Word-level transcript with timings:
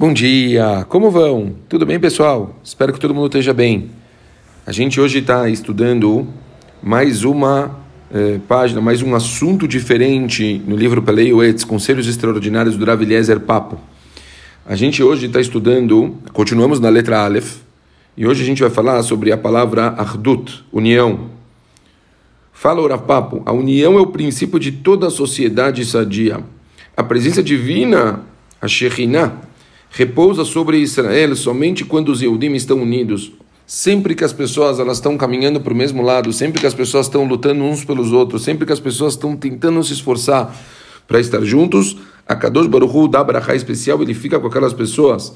Bom 0.00 0.12
dia, 0.12 0.86
como 0.88 1.10
vão? 1.10 1.56
Tudo 1.68 1.84
bem, 1.84 1.98
pessoal? 1.98 2.54
Espero 2.62 2.92
que 2.92 3.00
todo 3.00 3.12
mundo 3.12 3.26
esteja 3.26 3.52
bem. 3.52 3.90
A 4.64 4.70
gente 4.70 5.00
hoje 5.00 5.18
está 5.18 5.48
estudando 5.48 6.24
mais 6.80 7.24
uma 7.24 7.76
eh, 8.14 8.38
página, 8.46 8.80
mais 8.80 9.02
um 9.02 9.16
assunto 9.16 9.66
diferente 9.66 10.62
no 10.64 10.76
livro 10.76 11.02
Peleio 11.02 11.42
Etz, 11.42 11.64
Conselhos 11.64 12.06
Extraordinários 12.06 12.76
do 12.76 12.84
Rav 12.84 13.02
Papo. 13.44 13.76
A 14.64 14.76
gente 14.76 15.02
hoje 15.02 15.26
está 15.26 15.40
estudando, 15.40 16.16
continuamos 16.32 16.78
na 16.78 16.88
letra 16.90 17.24
Aleph, 17.24 17.56
e 18.16 18.24
hoje 18.24 18.44
a 18.44 18.46
gente 18.46 18.62
vai 18.62 18.70
falar 18.70 19.02
sobre 19.02 19.32
a 19.32 19.36
palavra 19.36 19.88
Ardut, 19.98 20.64
união. 20.70 21.28
Fala 22.52 22.80
o 22.80 22.98
Papo, 23.00 23.42
a 23.44 23.50
união 23.52 23.98
é 23.98 24.00
o 24.00 24.06
princípio 24.06 24.60
de 24.60 24.70
toda 24.70 25.08
a 25.08 25.10
sociedade 25.10 25.84
sadia. 25.84 26.38
A 26.96 27.02
presença 27.02 27.42
divina, 27.42 28.20
a 28.62 28.68
Shekhinah, 28.68 29.47
repousa 29.90 30.44
sobre 30.44 30.78
Israel 30.78 31.34
somente 31.36 31.84
quando 31.84 32.10
os 32.10 32.20
Yehudim 32.22 32.54
estão 32.54 32.82
unidos. 32.82 33.32
Sempre 33.66 34.14
que 34.14 34.24
as 34.24 34.32
pessoas 34.32 34.80
elas 34.80 34.96
estão 34.96 35.16
caminhando 35.18 35.60
para 35.60 35.72
o 35.72 35.76
mesmo 35.76 36.02
lado, 36.02 36.32
sempre 36.32 36.60
que 36.60 36.66
as 36.66 36.72
pessoas 36.74 37.06
estão 37.06 37.24
lutando 37.26 37.62
uns 37.62 37.84
pelos 37.84 38.12
outros, 38.12 38.42
sempre 38.42 38.64
que 38.64 38.72
as 38.72 38.80
pessoas 38.80 39.12
estão 39.12 39.36
tentando 39.36 39.82
se 39.84 39.92
esforçar 39.92 40.56
para 41.06 41.20
estar 41.20 41.42
juntos, 41.42 41.96
a 42.26 42.34
Kadosh 42.34 42.66
Baruch 42.66 42.94
Hu 42.94 43.08
dá 43.08 43.22
brachá 43.24 43.54
especial, 43.54 44.00
ele 44.02 44.14
fica 44.14 44.38
com 44.38 44.46
aquelas 44.46 44.72
pessoas. 44.72 45.34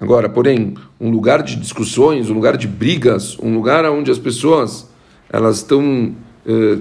Agora, 0.00 0.28
porém, 0.28 0.74
um 1.00 1.10
lugar 1.10 1.42
de 1.42 1.56
discussões, 1.56 2.28
um 2.28 2.34
lugar 2.34 2.56
de 2.56 2.66
brigas, 2.66 3.38
um 3.38 3.54
lugar 3.54 3.84
onde 3.90 4.10
as 4.10 4.18
pessoas 4.18 4.90
elas 5.30 5.58
estão 5.58 6.14
eh, 6.46 6.78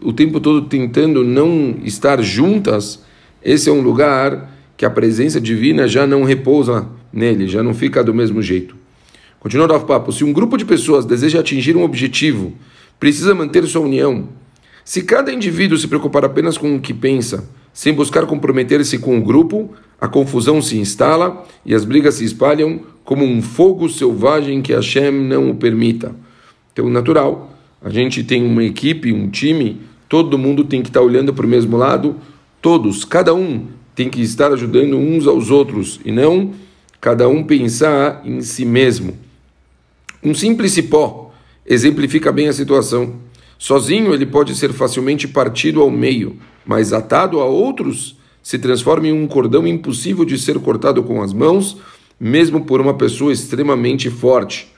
o 0.00 0.12
tempo 0.12 0.40
todo 0.40 0.62
tentando 0.62 1.22
não 1.22 1.76
estar 1.84 2.22
juntas, 2.22 3.02
esse 3.42 3.68
é 3.68 3.72
um 3.72 3.80
lugar 3.80 4.50
que 4.80 4.86
a 4.86 4.88
presença 4.88 5.38
divina 5.38 5.86
já 5.86 6.06
não 6.06 6.24
repousa 6.24 6.88
nele, 7.12 7.46
já 7.46 7.62
não 7.62 7.74
fica 7.74 8.02
do 8.02 8.14
mesmo 8.14 8.40
jeito. 8.40 8.74
Continuando 9.38 9.74
o 9.74 9.80
papo, 9.80 10.10
se 10.10 10.24
um 10.24 10.32
grupo 10.32 10.56
de 10.56 10.64
pessoas 10.64 11.04
deseja 11.04 11.40
atingir 11.40 11.76
um 11.76 11.82
objetivo, 11.82 12.54
precisa 12.98 13.34
manter 13.34 13.62
sua 13.66 13.82
união. 13.82 14.30
Se 14.82 15.02
cada 15.02 15.30
indivíduo 15.30 15.76
se 15.76 15.86
preocupar 15.86 16.24
apenas 16.24 16.56
com 16.56 16.74
o 16.74 16.80
que 16.80 16.94
pensa, 16.94 17.46
sem 17.74 17.92
buscar 17.92 18.24
comprometer-se 18.24 18.96
com 18.96 19.18
o 19.18 19.22
grupo, 19.22 19.70
a 20.00 20.08
confusão 20.08 20.62
se 20.62 20.78
instala 20.78 21.44
e 21.62 21.74
as 21.74 21.84
brigas 21.84 22.14
se 22.14 22.24
espalham 22.24 22.80
como 23.04 23.22
um 23.22 23.42
fogo 23.42 23.86
selvagem 23.86 24.62
que 24.62 24.72
Hashem 24.72 25.12
não 25.12 25.50
o 25.50 25.56
permita. 25.56 26.16
Então, 26.72 26.88
natural, 26.88 27.54
a 27.82 27.90
gente 27.90 28.24
tem 28.24 28.42
uma 28.46 28.64
equipe, 28.64 29.12
um 29.12 29.28
time, 29.28 29.82
todo 30.08 30.38
mundo 30.38 30.64
tem 30.64 30.80
que 30.80 30.88
estar 30.88 31.02
olhando 31.02 31.34
para 31.34 31.44
o 31.44 31.48
mesmo 31.50 31.76
lado, 31.76 32.16
todos, 32.62 33.04
cada 33.04 33.34
um 33.34 33.78
tem 33.94 34.08
que 34.08 34.20
estar 34.20 34.52
ajudando 34.52 34.96
uns 34.96 35.26
aos 35.26 35.50
outros 35.50 36.00
e 36.04 36.12
não 36.12 36.52
cada 37.00 37.28
um 37.28 37.42
pensar 37.42 38.22
em 38.24 38.40
si 38.42 38.64
mesmo. 38.64 39.16
Um 40.22 40.34
simples 40.34 40.72
cipó 40.72 41.32
exemplifica 41.66 42.30
bem 42.30 42.48
a 42.48 42.52
situação. 42.52 43.14
Sozinho 43.58 44.12
ele 44.12 44.26
pode 44.26 44.54
ser 44.54 44.72
facilmente 44.72 45.28
partido 45.28 45.80
ao 45.80 45.90
meio, 45.90 46.36
mas 46.64 46.92
atado 46.92 47.40
a 47.40 47.44
outros 47.44 48.16
se 48.42 48.58
transforma 48.58 49.08
em 49.08 49.12
um 49.12 49.26
cordão 49.26 49.66
impossível 49.66 50.24
de 50.24 50.38
ser 50.38 50.58
cortado 50.58 51.02
com 51.02 51.22
as 51.22 51.32
mãos, 51.32 51.76
mesmo 52.18 52.64
por 52.64 52.80
uma 52.80 52.94
pessoa 52.94 53.32
extremamente 53.32 54.10
forte. 54.10 54.68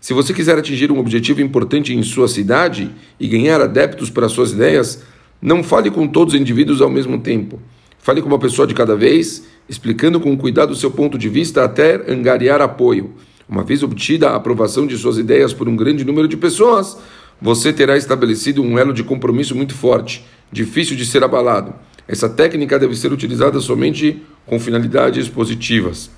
Se 0.00 0.12
você 0.12 0.34
quiser 0.34 0.58
atingir 0.58 0.92
um 0.92 0.98
objetivo 0.98 1.40
importante 1.40 1.94
em 1.94 2.02
sua 2.02 2.28
cidade 2.28 2.90
e 3.18 3.26
ganhar 3.26 3.60
adeptos 3.60 4.10
para 4.10 4.28
suas 4.28 4.52
ideias, 4.52 5.02
não 5.40 5.62
fale 5.62 5.90
com 5.90 6.06
todos 6.06 6.34
os 6.34 6.40
indivíduos 6.40 6.82
ao 6.82 6.90
mesmo 6.90 7.18
tempo. 7.18 7.58
Fale 8.04 8.20
com 8.20 8.28
uma 8.28 8.38
pessoa 8.38 8.68
de 8.68 8.74
cada 8.74 8.94
vez, 8.94 9.44
explicando 9.66 10.20
com 10.20 10.36
cuidado 10.36 10.72
o 10.72 10.76
seu 10.76 10.90
ponto 10.90 11.16
de 11.16 11.26
vista 11.26 11.64
até 11.64 11.94
angariar 12.06 12.60
apoio. 12.60 13.14
Uma 13.48 13.62
vez 13.62 13.82
obtida 13.82 14.28
a 14.28 14.36
aprovação 14.36 14.86
de 14.86 14.94
suas 14.98 15.16
ideias 15.16 15.54
por 15.54 15.70
um 15.70 15.74
grande 15.74 16.04
número 16.04 16.28
de 16.28 16.36
pessoas, 16.36 16.98
você 17.40 17.72
terá 17.72 17.96
estabelecido 17.96 18.62
um 18.62 18.78
elo 18.78 18.92
de 18.92 19.02
compromisso 19.02 19.54
muito 19.56 19.74
forte, 19.74 20.22
difícil 20.52 20.96
de 20.96 21.06
ser 21.06 21.24
abalado. 21.24 21.72
Essa 22.06 22.28
técnica 22.28 22.78
deve 22.78 22.94
ser 22.94 23.10
utilizada 23.10 23.58
somente 23.58 24.20
com 24.44 24.60
finalidades 24.60 25.26
positivas. 25.26 26.10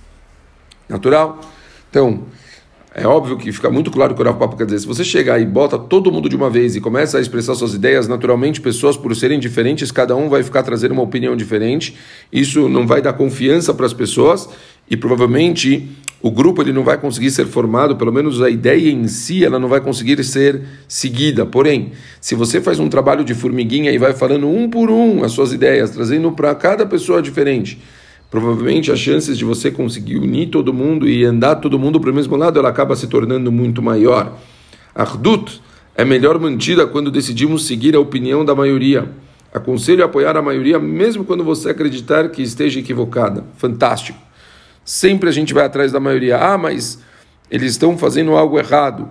Natural? 0.89 1.41
Então, 1.89 2.25
é 2.99 3.07
óbvio 3.07 3.37
que 3.37 3.53
fica 3.53 3.69
muito 3.69 3.91
claro 3.91 4.15
que 4.15 4.23
o 4.23 4.25
Rav 4.25 4.39
Papa 4.39 4.57
quer 4.57 4.65
dizer, 4.65 4.79
se 4.79 4.87
você 4.87 5.05
chegar 5.05 5.39
e 5.39 5.45
bota 5.45 5.79
todo 5.79 6.11
mundo 6.11 6.31
de 6.31 6.35
uma 6.35 6.49
vez 6.49 6.77
e 6.77 6.81
começa 6.81 7.19
a 7.19 7.21
expressar 7.21 7.55
suas 7.55 7.75
ideias, 7.75 8.09
naturalmente 8.09 8.59
pessoas 8.59 8.97
por 8.97 9.15
serem 9.15 9.39
diferentes, 9.39 9.91
cada 9.91 10.17
um 10.17 10.31
vai 10.31 10.43
ficar 10.43 10.63
trazendo 10.63 10.93
uma 10.93 11.03
opinião 11.03 11.37
diferente. 11.37 11.95
Isso 12.33 12.71
não 12.71 12.87
vai 12.87 13.03
dar 13.03 13.13
confiança 13.13 13.75
para 13.75 13.85
as 13.85 13.93
pessoas 13.93 14.49
e 14.89 14.97
provavelmente 14.97 15.91
o 16.23 16.31
grupo 16.31 16.63
ele 16.63 16.73
não 16.73 16.83
vai 16.83 16.97
conseguir 16.97 17.31
ser 17.31 17.45
formado, 17.45 17.97
pelo 17.97 18.11
menos 18.11 18.41
a 18.41 18.49
ideia 18.49 18.91
em 18.91 19.07
si 19.09 19.45
ela 19.45 19.59
não 19.59 19.69
vai 19.69 19.83
conseguir 19.83 20.25
ser 20.25 20.63
seguida. 20.89 21.45
Porém, 21.45 21.93
se 22.19 22.35
você 22.35 22.63
faz 22.63 22.79
um 22.79 22.89
trabalho 22.89 23.25
de 23.27 23.35
formiguinha 23.35 23.93
e 23.93 23.99
vai 23.99 24.15
falando 24.15 24.49
um 24.49 24.71
por 24.71 24.91
um 24.91 25.23
as 25.23 25.33
suas 25.33 25.53
ideias, 25.53 25.91
trazendo 25.91 26.33
para 26.33 26.55
cada 26.55 26.87
pessoa 26.87 27.21
diferente, 27.21 27.79
provavelmente 28.37 28.93
as 28.93 28.99
chances 28.99 29.39
de 29.39 29.47
você 29.47 29.71
conseguir 29.71 30.19
unir 30.19 30.49
todo 30.49 30.71
mundo 30.71 31.09
e 31.09 31.25
andar 31.25 31.55
todo 31.55 31.79
mundo 31.79 31.99
para 31.99 32.11
o 32.11 32.15
mesmo 32.15 32.37
lado, 32.37 32.59
ela 32.59 32.69
acaba 32.69 32.95
se 32.95 33.07
tornando 33.07 33.51
muito 33.51 33.81
maior. 33.81 34.37
Ardut 34.95 35.63
é 35.95 36.05
melhor 36.05 36.39
mantida 36.39 36.87
quando 36.87 37.11
decidimos 37.11 37.67
seguir 37.67 37.97
a 37.97 37.99
opinião 37.99 38.45
da 38.45 38.55
maioria. 38.55 39.11
Aconselho 39.55 40.03
a 40.03 40.05
apoiar 40.05 40.37
a 40.37 40.43
maioria, 40.43 40.79
mesmo 40.79 41.25
quando 41.25 41.43
você 41.43 41.71
acreditar 41.71 42.29
que 42.29 42.43
esteja 42.43 42.79
equivocada. 42.79 43.43
Fantástico. 43.57 44.19
Sempre 44.85 45.31
a 45.31 45.33
gente 45.33 45.55
vai 45.55 45.65
atrás 45.65 45.91
da 45.91 45.99
maioria. 45.99 46.37
Ah, 46.37 46.59
mas 46.59 46.99
eles 47.51 47.71
estão 47.71 47.97
fazendo 47.97 48.33
algo 48.33 48.59
errado. 48.59 49.09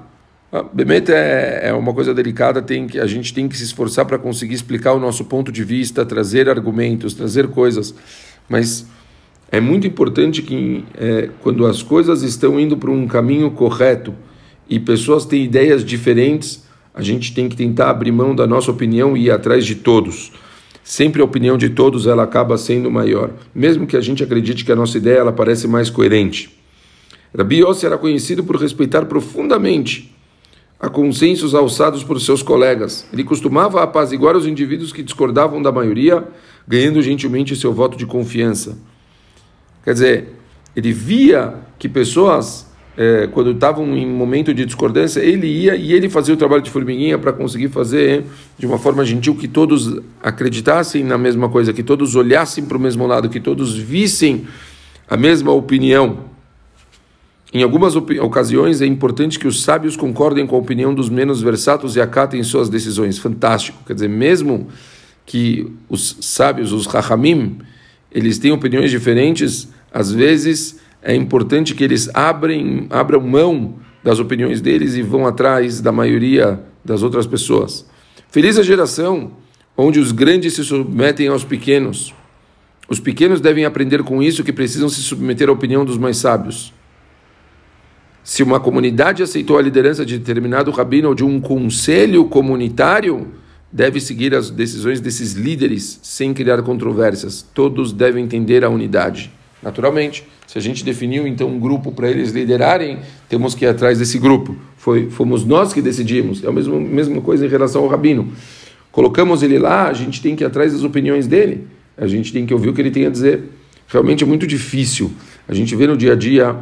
Ah, 0.54 0.64
é, 1.10 1.70
é 1.70 1.74
uma 1.74 1.96
coisa 1.96 2.14
delicada, 2.14 2.62
tem 2.62 2.86
que, 2.86 3.00
a 3.00 3.08
gente 3.08 3.34
tem 3.34 3.48
que 3.48 3.58
se 3.58 3.64
esforçar 3.64 4.06
para 4.06 4.20
conseguir 4.20 4.54
explicar 4.54 4.94
o 4.94 5.00
nosso 5.00 5.26
ponto 5.26 5.52
de 5.52 5.64
vista, 5.64 6.06
trazer 6.06 6.48
argumentos, 6.48 7.16
trazer 7.16 7.48
coisas. 7.48 7.96
Mas 8.48 8.86
é 9.56 9.62
muito 9.62 9.88
importante 9.88 10.42
que 10.42 10.84
é, 10.98 11.30
quando 11.42 11.66
as 11.66 11.82
coisas 11.82 12.24
estão 12.24 12.60
indo 12.60 12.76
para 12.76 12.92
um 12.92 13.08
caminho 13.08 13.50
correto 13.52 14.14
e 14.70 14.78
pessoas 14.82 15.24
têm 15.24 15.46
ideias 15.46 15.86
diferentes, 15.86 16.66
a 16.94 17.02
gente 17.02 17.34
tem 17.34 17.48
que 17.48 17.56
tentar 17.56 17.90
abrir 17.90 18.12
mão 18.12 18.36
da 18.36 18.46
nossa 18.46 18.70
opinião 18.70 19.16
e 19.16 19.28
ir 19.28 19.32
atrás 19.32 19.66
de 19.66 19.76
todos. 19.76 20.34
Sempre 20.84 21.22
a 21.22 21.26
opinião 21.26 21.58
de 21.58 21.70
todos 21.70 22.06
ela 22.06 22.24
acaba 22.24 22.58
sendo 22.58 22.92
maior, 22.92 23.32
mesmo 23.56 23.88
que 23.88 23.96
a 23.96 24.02
gente 24.02 24.22
acredite 24.22 24.66
que 24.66 24.74
a 24.74 24.76
nossa 24.76 24.98
ideia 24.98 25.20
ela 25.20 25.32
parece 25.32 25.70
mais 25.70 25.90
coerente. 25.90 26.54
Rabi 27.34 27.62
Yossi 27.62 27.86
era 27.86 27.98
conhecido 27.98 28.44
por 28.44 28.58
respeitar 28.58 29.06
profundamente 29.06 30.14
a 30.78 30.90
consensos 30.90 31.56
alçados 31.56 32.04
por 32.04 32.20
seus 32.20 32.44
colegas. 32.44 33.08
Ele 33.14 33.24
costumava 33.24 33.82
apaziguar 33.82 34.36
os 34.36 34.46
indivíduos 34.46 34.92
que 34.92 35.02
discordavam 35.02 35.62
da 35.62 35.72
maioria, 35.72 36.28
ganhando 36.68 37.02
gentilmente 37.02 37.56
seu 37.56 37.72
voto 37.72 37.98
de 37.98 38.06
confiança. 38.06 38.78
Quer 39.86 39.94
dizer, 39.94 40.28
ele 40.76 40.92
via 40.92 41.54
que 41.78 41.88
pessoas, 41.88 42.66
é, 42.98 43.28
quando 43.28 43.52
estavam 43.52 43.96
em 43.96 44.06
momento 44.06 44.54
de 44.54 44.66
discordância, 44.66 45.20
ele 45.20 45.48
ia 45.48 45.76
e 45.76 45.94
ele 45.94 46.10
fazia 46.10 46.34
o 46.34 46.38
trabalho 46.38 46.64
de 46.64 46.72
formiguinha 46.72 47.20
para 47.20 47.32
conseguir 47.32 47.70
fazer 47.70 48.24
de 48.58 48.66
uma 48.66 48.80
forma 48.80 49.06
gentil 49.06 49.36
que 49.36 49.48
todos 49.48 50.02
acreditassem 50.24 51.04
na 51.04 51.20
mesma 51.20 51.48
coisa, 51.48 51.72
que 51.72 51.84
todos 51.84 52.16
olhassem 52.16 52.66
para 52.66 52.76
o 52.78 52.80
mesmo 52.80 53.06
lado, 53.06 53.30
que 53.30 53.40
todos 53.40 53.78
vissem 53.78 54.48
a 55.08 55.16
mesma 55.16 55.52
opinião. 55.52 56.34
Em 57.54 57.62
algumas 57.64 57.96
ocasiões 57.96 58.82
é 58.82 58.86
importante 58.86 59.38
que 59.40 59.48
os 59.48 59.64
sábios 59.64 59.96
concordem 59.96 60.48
com 60.48 60.56
a 60.56 60.60
opinião 60.60 60.94
dos 60.94 61.10
menos 61.10 61.42
versatos 61.42 61.96
e 61.96 62.02
acatem 62.02 62.42
suas 62.44 62.70
decisões. 62.70 63.18
Fantástico. 63.18 63.78
Quer 63.86 63.94
dizer, 63.94 64.10
mesmo 64.10 64.68
que 65.26 65.72
os 65.88 66.18
sábios, 66.22 66.74
os 66.74 66.86
rahamim, 66.86 67.60
eles 68.12 68.40
têm 68.40 68.52
opiniões 68.52 68.92
diferentes, 68.92 69.70
às 69.96 70.12
vezes 70.12 70.78
é 71.02 71.16
importante 71.16 71.74
que 71.74 71.82
eles 71.82 72.10
abrem, 72.14 72.86
abram 72.90 73.22
mão 73.22 73.76
das 74.04 74.20
opiniões 74.20 74.60
deles 74.60 74.94
e 74.96 75.02
vão 75.02 75.26
atrás 75.26 75.80
da 75.80 75.90
maioria 75.90 76.62
das 76.84 77.02
outras 77.02 77.26
pessoas. 77.26 77.86
Feliz 78.30 78.60
a 78.60 78.62
geração 78.62 79.32
onde 79.78 79.98
os 79.98 80.12
grandes 80.12 80.54
se 80.54 80.66
submetem 80.66 81.30
aos 81.30 81.46
pequenos. 81.46 82.14
Os 82.90 83.00
pequenos 83.00 83.40
devem 83.40 83.64
aprender 83.64 84.04
com 84.04 84.22
isso 84.22 84.44
que 84.44 84.52
precisam 84.52 84.90
se 84.90 85.02
submeter 85.02 85.48
à 85.48 85.54
opinião 85.54 85.86
dos 85.86 85.98
mais 85.98 86.18
sábios. 86.18 86.74
Se 88.22 88.44
uma 88.44 88.60
comunidade 88.60 89.24
aceitou 89.24 89.58
a 89.58 89.62
liderança 89.62 90.06
de 90.06 90.18
determinado 90.18 90.72
rabino 90.72 91.08
ou 91.08 91.16
de 91.16 91.24
um 91.24 91.40
conselho 91.40 92.26
comunitário, 92.26 93.30
deve 93.72 94.02
seguir 94.02 94.36
as 94.36 94.50
decisões 94.50 95.00
desses 95.00 95.34
líderes 95.34 96.02
sem 96.04 96.34
criar 96.34 96.62
controvérsias. 96.64 97.42
Todos 97.54 97.94
devem 97.94 98.26
entender 98.26 98.66
a 98.66 98.70
unidade. 98.70 99.32
Naturalmente, 99.66 100.24
se 100.46 100.60
a 100.60 100.62
gente 100.62 100.86
definiu 100.86 101.26
então 101.26 101.50
um 101.50 101.60
grupo 101.60 101.92
para 101.92 102.08
eles 102.08 102.32
liderarem, 102.32 103.00
temos 103.28 103.56
que 103.56 103.66
ir 103.66 103.68
atrás 103.68 103.98
desse 103.98 104.20
grupo. 104.20 104.56
Foi, 104.78 105.10
fomos 105.10 105.44
nós 105.44 105.74
que 105.74 105.82
decidimos. 105.82 106.44
É 106.44 106.48
a 106.48 106.52
mesma, 106.52 106.80
mesma 106.80 107.20
coisa 107.20 107.48
em 107.48 107.50
relação 107.50 107.82
ao 107.82 107.88
rabino. 107.90 108.32
Colocamos 108.92 109.42
ele 109.42 109.58
lá, 109.58 109.88
a 109.88 109.94
gente 109.94 110.22
tem 110.22 110.36
que 110.36 110.44
ir 110.44 110.46
atrás 110.46 110.72
das 110.72 110.84
opiniões 110.84 111.26
dele. 111.26 111.66
A 111.98 112.06
gente 112.06 112.32
tem 112.32 112.46
que 112.46 112.54
ouvir 112.54 112.70
o 112.70 112.74
que 112.74 112.82
ele 112.82 112.92
tem 112.92 113.08
a 113.08 113.10
dizer. 113.10 113.42
realmente 113.88 114.24
é 114.24 114.28
muito 114.28 114.46
difícil. 114.46 115.12
A 115.48 115.54
gente 115.56 115.76
vê 115.76 115.88
no 115.88 115.98
dia 115.98 116.14
a 116.14 116.16
dia 116.16 116.56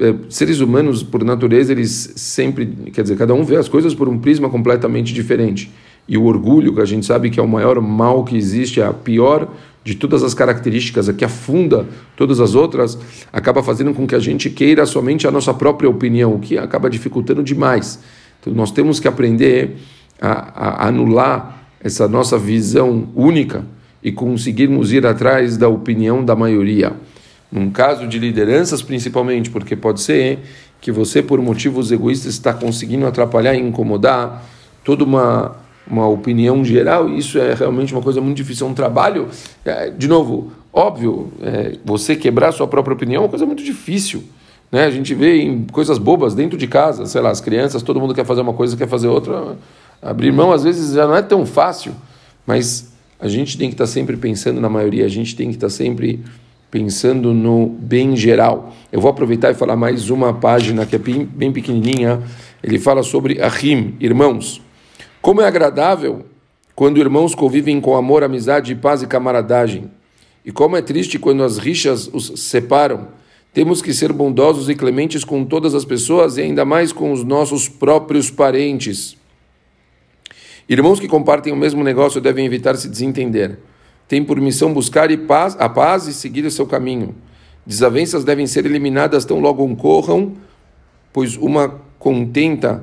é, 0.00 0.12
seres 0.28 0.58
humanos, 0.58 1.04
por 1.04 1.22
natureza, 1.22 1.70
eles 1.70 2.14
sempre, 2.16 2.66
quer 2.92 3.02
dizer, 3.02 3.16
cada 3.16 3.32
um 3.32 3.44
vê 3.44 3.56
as 3.56 3.68
coisas 3.68 3.94
por 3.94 4.08
um 4.08 4.18
prisma 4.18 4.50
completamente 4.50 5.14
diferente. 5.14 5.70
E 6.08 6.18
o 6.18 6.24
orgulho, 6.24 6.74
que 6.74 6.80
a 6.80 6.84
gente 6.84 7.06
sabe 7.06 7.30
que 7.30 7.38
é 7.38 7.42
o 7.42 7.48
maior 7.48 7.80
mal 7.80 8.24
que 8.24 8.36
existe, 8.36 8.80
é 8.80 8.84
a 8.84 8.92
pior 8.92 9.48
de 9.82 9.94
todas 9.94 10.22
as 10.22 10.34
características, 10.34 11.08
que 11.10 11.24
afunda 11.24 11.86
todas 12.16 12.38
as 12.40 12.54
outras, 12.54 12.98
acaba 13.32 13.62
fazendo 13.62 13.94
com 13.94 14.06
que 14.06 14.14
a 14.14 14.18
gente 14.18 14.50
queira 14.50 14.84
somente 14.84 15.26
a 15.26 15.30
nossa 15.30 15.54
própria 15.54 15.88
opinião, 15.88 16.34
o 16.34 16.38
que 16.38 16.58
acaba 16.58 16.90
dificultando 16.90 17.42
demais. 17.42 17.98
Então, 18.40 18.52
nós 18.52 18.70
temos 18.70 19.00
que 19.00 19.08
aprender 19.08 19.76
a, 20.20 20.30
a 20.30 20.88
anular 20.88 21.62
essa 21.82 22.06
nossa 22.06 22.38
visão 22.38 23.08
única 23.14 23.64
e 24.02 24.12
conseguirmos 24.12 24.92
ir 24.92 25.06
atrás 25.06 25.56
da 25.56 25.68
opinião 25.68 26.24
da 26.24 26.36
maioria. 26.36 26.92
Num 27.50 27.70
caso 27.70 28.06
de 28.06 28.18
lideranças, 28.18 28.82
principalmente, 28.82 29.50
porque 29.50 29.74
pode 29.74 30.00
ser 30.00 30.38
que 30.80 30.92
você, 30.92 31.22
por 31.22 31.40
motivos 31.42 31.90
egoístas, 31.90 32.32
está 32.32 32.52
conseguindo 32.52 33.06
atrapalhar 33.06 33.54
e 33.54 33.60
incomodar 33.60 34.44
toda 34.84 35.04
uma 35.04 35.56
uma 35.90 36.06
opinião 36.06 36.64
geral, 36.64 37.08
isso 37.08 37.38
é 37.38 37.54
realmente 37.54 37.92
uma 37.92 38.02
coisa 38.02 38.20
muito 38.20 38.36
difícil, 38.36 38.66
é 38.66 38.70
um 38.70 38.74
trabalho, 38.74 39.28
é, 39.64 39.90
de 39.90 40.06
novo, 40.06 40.52
óbvio, 40.72 41.32
é, 41.42 41.76
você 41.84 42.14
quebrar 42.14 42.52
sua 42.52 42.68
própria 42.68 42.94
opinião 42.94 43.22
é 43.22 43.24
uma 43.24 43.28
coisa 43.28 43.44
muito 43.44 43.64
difícil, 43.64 44.22
né? 44.70 44.84
A 44.84 44.90
gente 44.90 45.14
vê 45.14 45.42
em 45.42 45.64
coisas 45.64 45.98
bobas 45.98 46.34
dentro 46.34 46.56
de 46.56 46.68
casa, 46.68 47.04
sei 47.06 47.20
lá, 47.20 47.30
as 47.30 47.40
crianças, 47.40 47.82
todo 47.82 47.98
mundo 47.98 48.14
quer 48.14 48.24
fazer 48.24 48.40
uma 48.40 48.52
coisa, 48.52 48.76
quer 48.76 48.88
fazer 48.88 49.08
outra, 49.08 49.56
abrir 50.00 50.32
mão 50.32 50.52
às 50.52 50.62
vezes 50.62 50.94
já 50.94 51.06
não 51.06 51.16
é 51.16 51.22
tão 51.22 51.44
fácil, 51.44 51.92
mas 52.46 52.92
a 53.18 53.28
gente 53.28 53.58
tem 53.58 53.68
que 53.68 53.74
estar 53.74 53.86
sempre 53.86 54.16
pensando 54.16 54.60
na 54.60 54.68
maioria, 54.68 55.04
a 55.04 55.08
gente 55.08 55.34
tem 55.34 55.48
que 55.48 55.56
estar 55.56 55.68
sempre 55.68 56.20
pensando 56.70 57.34
no 57.34 57.66
bem 57.66 58.16
geral. 58.16 58.72
Eu 58.92 59.00
vou 59.00 59.10
aproveitar 59.10 59.50
e 59.50 59.54
falar 59.54 59.74
mais 59.76 60.08
uma 60.08 60.32
página 60.32 60.86
que 60.86 60.94
é 60.94 60.98
bem 60.98 61.52
pequenininha, 61.52 62.22
ele 62.62 62.78
fala 62.78 63.02
sobre 63.02 63.42
Ahim, 63.42 63.94
irmãos. 63.98 64.62
Como 65.22 65.42
é 65.42 65.46
agradável 65.46 66.24
quando 66.74 66.98
irmãos 66.98 67.34
convivem 67.34 67.78
com 67.78 67.94
amor, 67.94 68.24
amizade, 68.24 68.74
paz 68.74 69.02
e 69.02 69.06
camaradagem. 69.06 69.90
E 70.46 70.50
como 70.50 70.78
é 70.78 70.82
triste 70.82 71.18
quando 71.18 71.42
as 71.42 71.58
rixas 71.58 72.08
os 72.10 72.40
separam. 72.40 73.08
Temos 73.52 73.82
que 73.82 73.92
ser 73.92 74.14
bondosos 74.14 74.70
e 74.70 74.74
clementes 74.74 75.22
com 75.22 75.44
todas 75.44 75.74
as 75.74 75.84
pessoas 75.84 76.38
e 76.38 76.40
ainda 76.40 76.64
mais 76.64 76.90
com 76.90 77.12
os 77.12 77.22
nossos 77.22 77.68
próprios 77.68 78.30
parentes. 78.30 79.14
Irmãos 80.66 80.98
que 80.98 81.08
compartem 81.08 81.52
o 81.52 81.56
mesmo 81.56 81.84
negócio 81.84 82.18
devem 82.18 82.46
evitar 82.46 82.76
se 82.76 82.88
desentender. 82.88 83.58
Tem 84.08 84.24
por 84.24 84.40
missão 84.40 84.72
buscar 84.72 85.10
a 85.58 85.68
paz 85.68 86.06
e 86.06 86.14
seguir 86.14 86.46
o 86.46 86.50
seu 86.50 86.66
caminho. 86.66 87.14
Desavenças 87.66 88.24
devem 88.24 88.46
ser 88.46 88.64
eliminadas 88.64 89.26
tão 89.26 89.38
logo 89.38 89.70
ocorram, 89.70 90.32
pois 91.12 91.36
uma 91.36 91.78
contenta, 91.98 92.82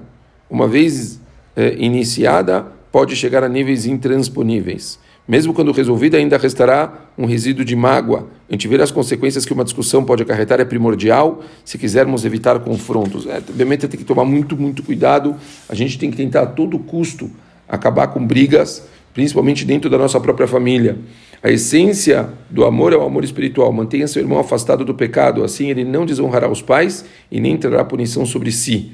uma 0.50 0.68
vez 0.68 1.20
eh, 1.58 1.76
iniciada 1.80 2.68
pode 2.92 3.16
chegar 3.16 3.44
a 3.44 3.50
níveis 3.50 3.88
intransponíveis. 3.88 5.00
Mesmo 5.28 5.54
quando 5.54 5.74
resolvida, 5.74 6.18
ainda 6.18 6.38
restará 6.38 7.10
um 7.18 7.26
resíduo 7.26 7.66
de 7.66 7.76
mágoa. 7.76 8.28
Antever 8.50 8.80
as 8.80 8.92
consequências 8.92 9.46
que 9.46 9.52
uma 9.52 9.66
discussão 9.66 10.06
pode 10.06 10.24
acarretar 10.24 10.62
é 10.62 10.66
primordial 10.66 11.44
se 11.66 11.78
quisermos 11.78 12.24
evitar 12.24 12.58
confrontos. 12.60 13.28
É, 13.28 13.38
obviamente 13.38 13.88
tem 13.90 14.00
que 14.00 14.06
tomar 14.06 14.24
muito, 14.24 14.56
muito 14.56 14.82
cuidado. 14.84 15.36
A 15.68 15.76
gente 15.76 16.00
tem 16.00 16.10
que 16.10 16.16
tentar 16.16 16.44
a 16.44 16.46
todo 16.46 16.80
custo 16.80 17.30
acabar 17.68 18.08
com 18.08 18.26
brigas, 18.26 18.88
principalmente 19.14 19.66
dentro 19.66 19.90
da 19.90 19.98
nossa 19.98 20.20
própria 20.22 20.48
família. 20.48 20.98
A 21.44 21.52
essência 21.52 22.30
do 22.50 22.64
amor 22.64 22.94
é 22.94 22.96
o 22.96 23.04
amor 23.04 23.24
espiritual. 23.26 23.74
Mantenha 23.74 24.08
seu 24.08 24.22
irmão 24.22 24.40
afastado 24.40 24.86
do 24.86 24.94
pecado, 24.94 25.44
assim 25.44 25.70
ele 25.70 25.84
não 25.84 26.06
desonrará 26.06 26.50
os 26.50 26.62
pais 26.62 27.04
e 27.30 27.42
nem 27.42 27.58
trará 27.58 27.84
punição 27.84 28.26
sobre 28.26 28.52
si. 28.52 28.94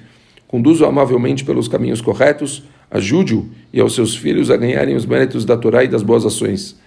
Conduza-o 0.53 0.87
amavelmente 0.87 1.43
pelos 1.43 1.67
caminhos 1.67 1.99
corretos, 1.99 2.61
ajude-o 2.91 3.49
e 3.73 3.81
aos 3.81 3.95
seus 3.95 4.15
filhos 4.15 4.51
a 4.51 4.55
ganharem 4.55 4.95
os 4.95 5.03
méritos 5.03 5.45
da 5.45 5.57
Torá 5.57 5.83
e 5.83 5.87
das 5.87 6.03
boas 6.03 6.27
ações. 6.27 6.79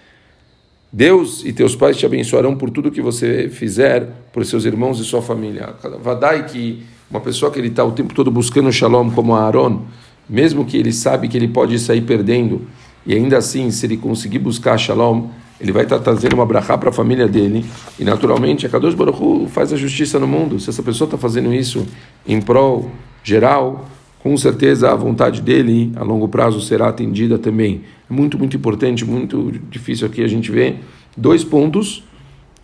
Deus 0.89 1.43
e 1.43 1.51
teus 1.51 1.75
pais 1.75 1.97
te 1.97 2.05
abençoarão 2.05 2.55
por 2.55 2.69
tudo 2.69 2.89
que 2.89 3.01
você 3.01 3.49
fizer 3.49 4.07
por 4.31 4.45
seus 4.45 4.63
irmãos 4.63 5.01
e 5.01 5.03
sua 5.03 5.21
família. 5.21 5.75
Vadai 6.01 6.45
que 6.45 6.81
uma 7.11 7.19
pessoa 7.19 7.51
que 7.51 7.59
ele 7.59 7.67
está 7.67 7.83
o 7.83 7.91
tempo 7.91 8.13
todo 8.13 8.31
buscando 8.31 8.71
shalom 8.71 9.11
como 9.11 9.35
Aaron, 9.35 9.81
mesmo 10.29 10.63
que 10.63 10.77
ele 10.77 10.93
sabe 10.93 11.27
que 11.27 11.35
ele 11.35 11.49
pode 11.49 11.77
sair 11.77 12.03
perdendo, 12.03 12.61
e 13.05 13.13
ainda 13.13 13.37
assim, 13.37 13.69
se 13.69 13.85
ele 13.85 13.97
conseguir 13.97 14.39
buscar 14.39 14.77
shalom, 14.77 15.27
ele 15.59 15.73
vai 15.73 15.83
estar 15.83 15.99
trazendo 15.99 16.35
uma 16.35 16.45
brachá 16.45 16.77
para 16.77 16.87
a 16.87 16.93
família 16.93 17.27
dele. 17.27 17.65
E 17.99 18.05
naturalmente, 18.05 18.65
a 18.65 18.69
Kadosh 18.69 18.93
Baruch 18.93 19.21
Hu 19.21 19.49
faz 19.49 19.73
a 19.73 19.75
justiça 19.75 20.17
no 20.17 20.27
mundo. 20.27 20.57
Se 20.57 20.69
essa 20.69 20.81
pessoa 20.81 21.05
está 21.05 21.17
fazendo 21.17 21.53
isso 21.53 21.85
em 22.25 22.39
prol 22.39 22.89
geral, 23.27 23.89
com 24.19 24.37
certeza 24.37 24.89
a 24.89 24.95
vontade 24.95 25.41
dele 25.41 25.91
a 25.97 26.03
longo 26.03 26.29
prazo 26.29 26.61
será 26.61 26.87
atendida 26.87 27.37
também. 27.37 27.81
É 28.09 28.13
muito, 28.13 28.37
muito 28.37 28.55
importante, 28.55 29.03
muito 29.03 29.51
difícil 29.69 30.07
aqui 30.07 30.23
a 30.23 30.27
gente 30.27 30.49
ver 30.49 30.79
dois 31.15 31.43
pontos, 31.43 32.03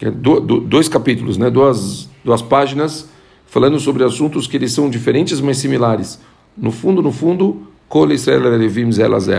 é 0.01 0.09
dois 0.09 0.87
capítulos, 0.87 1.37
né? 1.37 1.49
duas, 1.49 2.09
duas 2.23 2.41
páginas, 2.41 3.09
falando 3.45 3.77
sobre 3.77 4.05
assuntos 4.05 4.47
que 4.47 4.55
eles 4.55 4.71
são 4.71 4.89
diferentes, 4.89 5.41
mas 5.41 5.57
similares. 5.57 6.19
No 6.57 6.71
fundo, 6.71 7.01
no 7.01 7.11
fundo, 7.11 7.67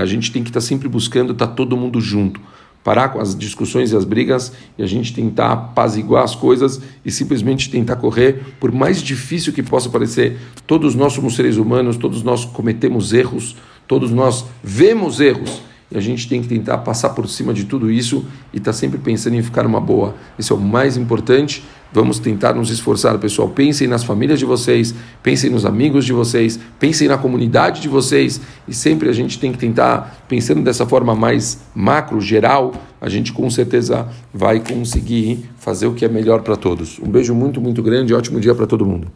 a 0.00 0.06
gente 0.06 0.30
tem 0.30 0.42
que 0.42 0.50
estar 0.50 0.60
sempre 0.60 0.88
buscando 0.88 1.32
estar 1.32 1.48
todo 1.48 1.76
mundo 1.76 2.00
junto 2.00 2.38
parar 2.84 3.08
com 3.08 3.18
as 3.18 3.34
discussões 3.34 3.90
e 3.90 3.96
as 3.96 4.04
brigas 4.04 4.52
e 4.78 4.82
a 4.82 4.86
gente 4.86 5.14
tentar 5.14 5.52
apaziguar 5.52 6.22
as 6.22 6.34
coisas 6.34 6.80
e 7.02 7.10
simplesmente 7.10 7.70
tentar 7.70 7.96
correr, 7.96 8.54
por 8.60 8.70
mais 8.70 9.02
difícil 9.02 9.54
que 9.54 9.62
possa 9.62 9.88
parecer. 9.88 10.36
Todos 10.66 10.94
nós 10.94 11.14
somos 11.14 11.34
seres 11.34 11.56
humanos, 11.56 11.96
todos 11.96 12.22
nós 12.22 12.44
cometemos 12.44 13.14
erros, 13.14 13.56
todos 13.88 14.10
nós 14.10 14.44
vemos 14.62 15.18
erros. 15.18 15.62
E 15.94 15.96
a 15.96 16.00
gente 16.00 16.28
tem 16.28 16.42
que 16.42 16.48
tentar 16.48 16.78
passar 16.78 17.10
por 17.10 17.28
cima 17.28 17.54
de 17.54 17.64
tudo 17.64 17.88
isso 17.88 18.26
e 18.52 18.58
estar 18.58 18.72
tá 18.72 18.76
sempre 18.76 18.98
pensando 18.98 19.36
em 19.36 19.42
ficar 19.42 19.64
uma 19.64 19.80
boa. 19.80 20.16
Esse 20.36 20.50
é 20.52 20.54
o 20.54 20.60
mais 20.60 20.96
importante. 20.96 21.64
Vamos 21.92 22.18
tentar 22.18 22.52
nos 22.54 22.70
esforçar, 22.70 23.16
pessoal. 23.18 23.48
Pensem 23.48 23.86
nas 23.86 24.02
famílias 24.02 24.40
de 24.40 24.44
vocês, 24.44 24.92
pensem 25.22 25.48
nos 25.48 25.64
amigos 25.64 26.04
de 26.04 26.12
vocês, 26.12 26.58
pensem 26.80 27.06
na 27.06 27.16
comunidade 27.16 27.80
de 27.80 27.88
vocês. 27.88 28.40
E 28.66 28.74
sempre 28.74 29.08
a 29.08 29.12
gente 29.12 29.38
tem 29.38 29.52
que 29.52 29.58
tentar, 29.58 30.24
pensando 30.28 30.60
dessa 30.62 30.84
forma 30.84 31.14
mais 31.14 31.60
macro, 31.72 32.20
geral, 32.20 32.74
a 33.00 33.08
gente 33.08 33.32
com 33.32 33.48
certeza 33.48 34.08
vai 34.32 34.58
conseguir 34.58 35.48
fazer 35.56 35.86
o 35.86 35.94
que 35.94 36.04
é 36.04 36.08
melhor 36.08 36.42
para 36.42 36.56
todos. 36.56 36.98
Um 36.98 37.08
beijo 37.08 37.32
muito, 37.32 37.60
muito 37.60 37.80
grande. 37.80 38.12
Ótimo 38.12 38.40
dia 38.40 38.56
para 38.56 38.66
todo 38.66 38.84
mundo. 38.84 39.06